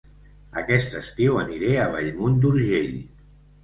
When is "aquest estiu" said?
0.61-1.39